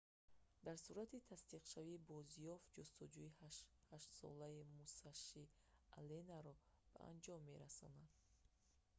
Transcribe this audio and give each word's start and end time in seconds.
дар 0.65 0.77
сурати 0.85 1.25
тасдиқшавӣ 1.29 1.95
бозёфт 2.09 2.67
ҷустуҷӯи 2.79 3.35
ҳаштсолаи 3.91 4.57
мусаши 4.79 5.43
алленро 5.97 6.53
ба 6.91 6.99
анҷом 7.11 7.41
мерасонад 7.51 8.11